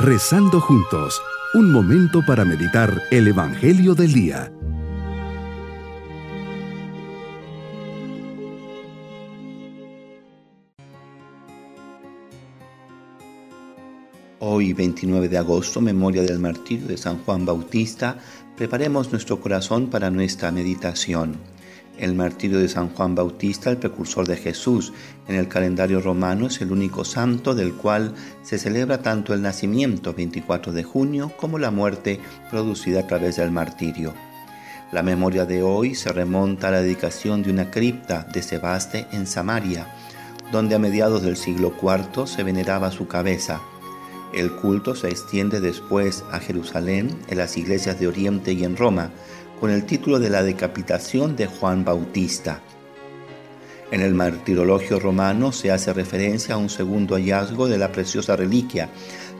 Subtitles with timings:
[0.00, 1.20] Rezando juntos,
[1.54, 4.52] un momento para meditar el Evangelio del Día.
[14.38, 18.20] Hoy, 29 de agosto, memoria del martirio de San Juan Bautista,
[18.56, 21.38] preparemos nuestro corazón para nuestra meditación
[21.98, 24.92] el martirio de San Juan Bautista, el precursor de Jesús,
[25.26, 30.14] en el calendario romano es el único santo del cual se celebra tanto el nacimiento
[30.14, 34.14] 24 de junio como la muerte producida a través del martirio.
[34.90, 39.26] La memoria de hoy se remonta a la dedicación de una cripta de Sebaste en
[39.26, 39.86] Samaria,
[40.50, 43.60] donde a mediados del siglo IV se veneraba su cabeza.
[44.32, 49.10] El culto se extiende después a Jerusalén, en las iglesias de Oriente y en Roma,
[49.60, 52.60] con el título de la decapitación de Juan Bautista.
[53.90, 58.90] En el martirologio romano se hace referencia a un segundo hallazgo de la preciosa reliquia,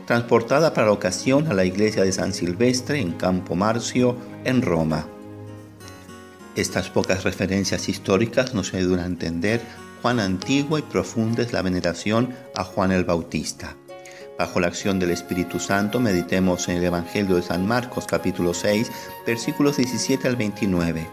[0.05, 5.07] transportada para la ocasión a la iglesia de San Silvestre en Campo Marcio, en Roma.
[6.55, 9.61] Estas pocas referencias históricas nos ayudan a entender
[10.01, 13.75] cuán antigua y profunda es la veneración a Juan el Bautista.
[14.39, 18.89] Bajo la acción del Espíritu Santo meditemos en el Evangelio de San Marcos capítulo 6
[19.27, 21.05] versículos 17 al 29.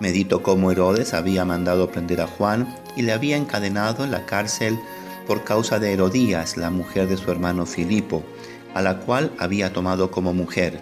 [0.00, 4.80] Medito cómo Herodes había mandado prender a Juan y le había encadenado en la cárcel
[5.26, 8.24] por causa de Herodías, la mujer de su hermano Filipo,
[8.72, 10.80] a la cual había tomado como mujer.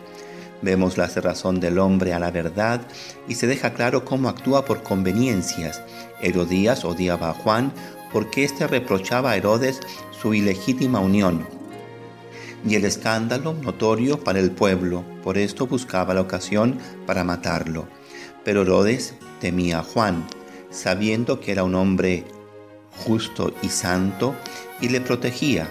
[0.62, 2.80] Vemos la cerrazón del hombre a la verdad
[3.26, 5.82] y se deja claro cómo actúa por conveniencias.
[6.20, 7.72] Herodías odiaba a Juan
[8.12, 9.80] porque éste reprochaba a Herodes
[10.12, 11.44] su ilegítima unión
[12.64, 17.88] y el escándalo notorio para el pueblo, por esto buscaba la ocasión para matarlo.
[18.44, 20.24] Pero Herodes temía a Juan,
[20.70, 22.24] sabiendo que era un hombre
[23.04, 24.34] justo y santo,
[24.80, 25.68] y le protegía.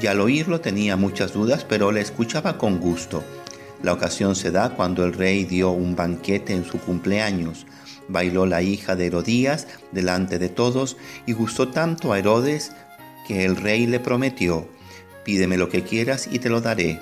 [0.00, 3.22] Y al oírlo tenía muchas dudas, pero le escuchaba con gusto.
[3.82, 7.66] La ocasión se da cuando el rey dio un banquete en su cumpleaños.
[8.08, 10.96] Bailó la hija de Herodías delante de todos
[11.26, 12.72] y gustó tanto a Herodes
[13.26, 14.68] que el rey le prometió
[15.24, 17.00] pídeme lo que quieras y te lo daré.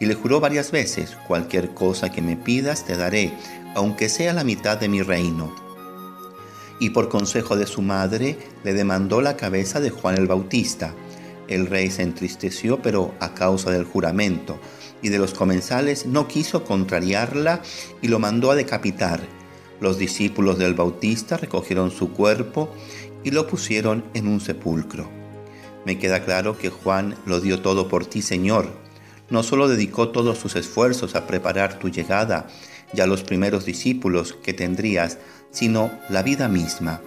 [0.00, 3.32] Y le juró varias veces, cualquier cosa que me pidas te daré,
[3.74, 5.54] aunque sea la mitad de mi reino.
[6.80, 10.94] Y por consejo de su madre le demandó la cabeza de Juan el Bautista.
[11.46, 14.58] El rey se entristeció, pero a causa del juramento
[15.02, 17.60] y de los comensales no quiso contrariarla
[18.00, 19.20] y lo mandó a decapitar.
[19.80, 22.74] Los discípulos del Bautista recogieron su cuerpo
[23.22, 25.23] y lo pusieron en un sepulcro.
[25.84, 28.68] Me queda claro que Juan lo dio todo por ti, Señor.
[29.28, 32.46] No solo dedicó todos sus esfuerzos a preparar tu llegada
[32.94, 35.18] y a los primeros discípulos que tendrías,
[35.50, 37.00] sino la vida misma.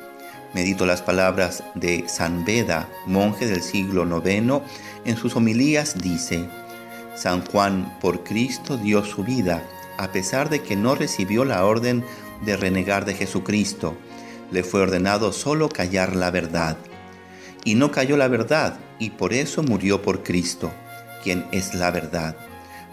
[0.54, 4.62] Medito las palabras de San Beda, monje del siglo IX,
[5.06, 6.48] en sus homilías dice,
[7.16, 9.64] San Juan por Cristo dio su vida,
[9.98, 12.04] a pesar de que no recibió la orden
[12.46, 13.98] de renegar de Jesucristo.
[14.52, 16.78] Le fue ordenado solo callar la verdad
[17.68, 20.72] y no cayó la verdad, y por eso murió por Cristo,
[21.22, 22.38] quien es la verdad.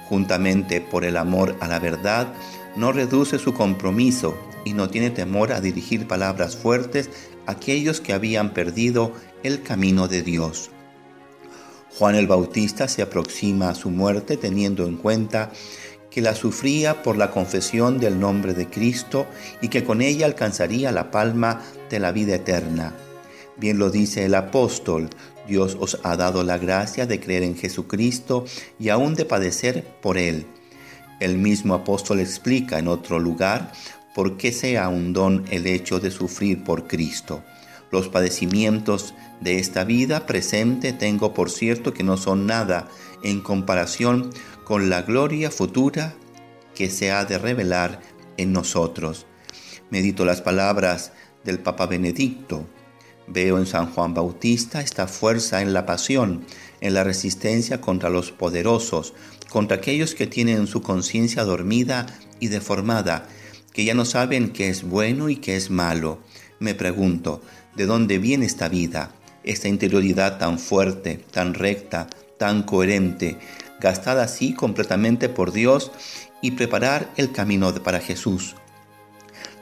[0.08, 2.34] Juntamente por el amor a la verdad,
[2.74, 7.08] no reduce su compromiso y no tiene temor a dirigir palabras fuertes
[7.46, 9.12] a aquellos que habían perdido
[9.44, 10.72] el camino de Dios.
[11.96, 15.52] Juan el Bautista se aproxima a su muerte teniendo en cuenta
[16.10, 19.28] que la sufría por la confesión del nombre de Cristo
[19.62, 22.92] y que con ella alcanzaría la palma de la vida eterna.
[23.56, 25.10] Bien lo dice el apóstol,
[25.46, 28.44] Dios os ha dado la gracia de creer en Jesucristo
[28.78, 30.46] y aún de padecer por Él.
[31.20, 33.72] El mismo apóstol explica en otro lugar
[34.14, 37.44] por qué sea un don el hecho de sufrir por Cristo.
[37.92, 42.88] Los padecimientos de esta vida presente tengo por cierto que no son nada
[43.22, 44.30] en comparación
[44.64, 46.14] con la gloria futura
[46.74, 48.00] que se ha de revelar
[48.36, 49.26] en nosotros.
[49.90, 51.12] Medito las palabras
[51.44, 52.66] del Papa Benedicto.
[53.26, 56.44] Veo en San Juan Bautista esta fuerza en la pasión,
[56.80, 59.14] en la resistencia contra los poderosos,
[59.48, 62.06] contra aquellos que tienen su conciencia dormida
[62.40, 63.26] y deformada,
[63.72, 66.18] que ya no saben qué es bueno y qué es malo.
[66.58, 67.40] Me pregunto,
[67.74, 72.08] ¿de dónde viene esta vida, esta interioridad tan fuerte, tan recta,
[72.38, 73.38] tan coherente,
[73.80, 75.92] gastada así completamente por Dios
[76.42, 78.54] y preparar el camino para Jesús?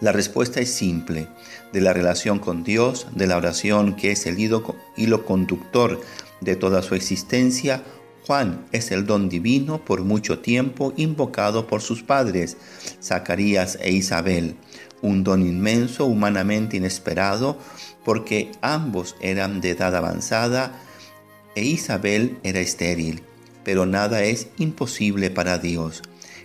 [0.03, 1.29] La respuesta es simple,
[1.73, 6.01] de la relación con Dios, de la oración que es el hilo conductor
[6.41, 7.85] de toda su existencia,
[8.27, 12.57] Juan es el don divino por mucho tiempo invocado por sus padres,
[13.01, 14.57] Zacarías e Isabel,
[15.03, 17.57] un don inmenso, humanamente inesperado,
[18.05, 20.73] porque ambos eran de edad avanzada
[21.55, 23.23] e Isabel era estéril.
[23.63, 26.03] pero nada es imposible para Dios.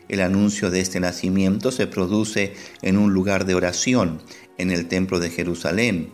[0.09, 4.21] El anuncio de este nacimiento se produce en un lugar de oración,
[4.57, 6.11] en el templo de Jerusalén.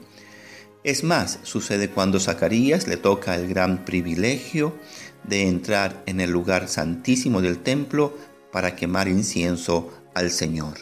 [0.83, 4.73] Es más, sucede cuando Zacarías le toca el gran privilegio
[5.23, 8.17] de entrar en el lugar santísimo del templo
[8.51, 10.73] para quemar incienso al Señor.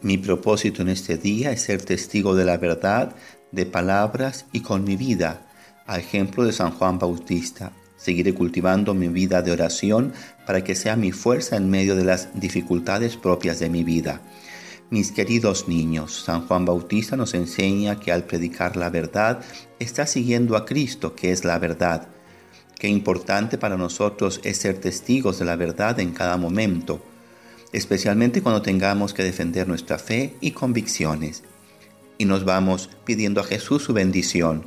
[0.00, 3.16] Mi propósito en este día es ser testigo de la verdad,
[3.52, 5.46] de palabras y con mi vida,
[5.86, 7.72] a ejemplo de San Juan Bautista.
[8.04, 10.12] Seguiré cultivando mi vida de oración
[10.44, 14.20] para que sea mi fuerza en medio de las dificultades propias de mi vida.
[14.90, 19.40] Mis queridos niños, San Juan Bautista nos enseña que al predicar la verdad
[19.78, 22.08] está siguiendo a Cristo, que es la verdad.
[22.78, 27.02] Qué importante para nosotros es ser testigos de la verdad en cada momento,
[27.72, 31.42] especialmente cuando tengamos que defender nuestra fe y convicciones.
[32.18, 34.66] Y nos vamos pidiendo a Jesús su bendición